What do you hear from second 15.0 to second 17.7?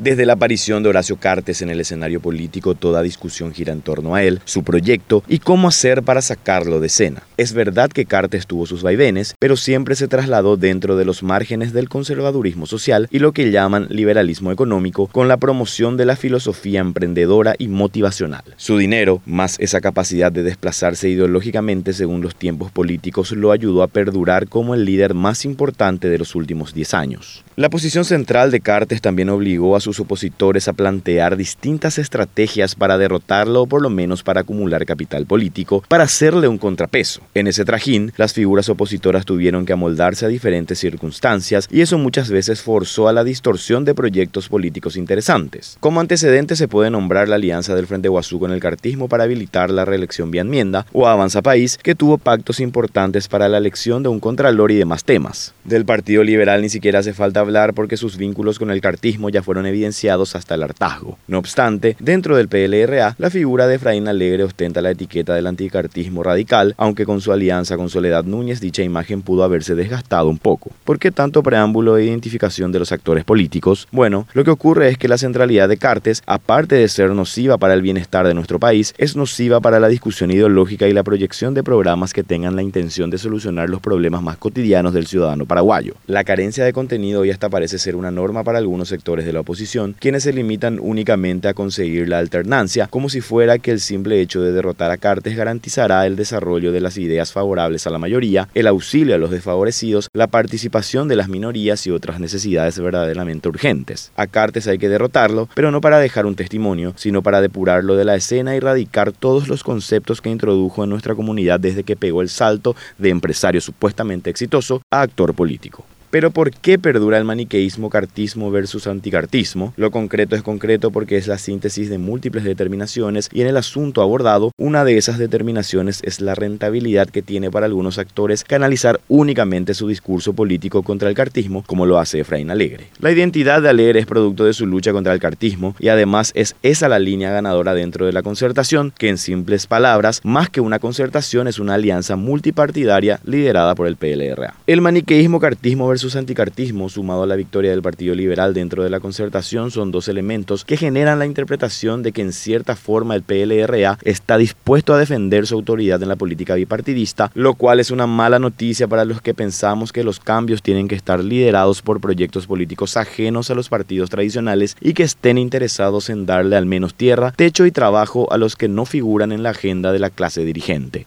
con la promoción de la filosofía emprendedora y